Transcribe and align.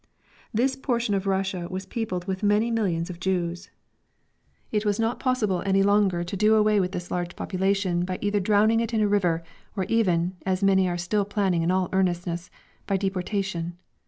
This 0.51 0.75
portion 0.75 1.13
of 1.13 1.27
Russia 1.27 1.67
was 1.69 1.85
peopled 1.85 2.25
with 2.25 2.41
many 2.41 2.71
millions 2.71 3.11
of 3.11 3.19
Jews. 3.19 3.69
It 4.71 4.83
was 4.83 4.99
not 4.99 5.19
possible 5.19 5.61
any 5.63 5.83
longer 5.83 6.23
to 6.23 6.35
do 6.35 6.55
away 6.55 6.79
with 6.79 6.91
this 6.91 7.11
large 7.11 7.35
population 7.35 8.03
by 8.03 8.17
either 8.19 8.39
drowning 8.39 8.79
it 8.79 8.95
in 8.95 9.01
a 9.01 9.07
river, 9.07 9.43
or 9.77 9.83
even 9.83 10.37
as 10.43 10.63
many 10.63 10.89
are 10.89 10.97
still 10.97 11.23
planning 11.23 11.61
in 11.61 11.69
all 11.69 11.87
earnestness 11.93 12.49
by 12.87 12.97
deportation. 12.97 13.77